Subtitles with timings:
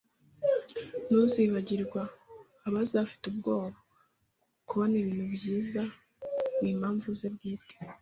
[1.07, 2.01] “Ntuzibagirwa?”
[2.67, 3.77] abaza afite ubwoba.
[4.67, 5.81] “Kubona ibintu byiza,
[6.61, 7.75] n'impamvu ze bwite,